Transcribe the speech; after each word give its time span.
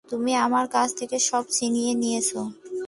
তুমি 0.09 0.31
আমার 0.45 0.65
কাছ 0.67 0.89
থেকে 0.99 1.17
সব 1.19 1.43
ছিনিয়ে 1.51 1.91
নিয়েছ। 1.93 2.31